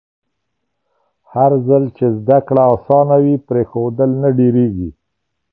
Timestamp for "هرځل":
1.31-1.83